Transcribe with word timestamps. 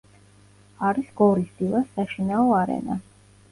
არის 0.91 1.11
გორის 1.19 1.53
„დილას“ 1.61 1.93
საშინაო 1.99 2.51
არენა. 2.65 3.01